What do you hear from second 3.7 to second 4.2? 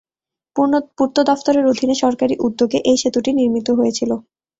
হয়েছিল।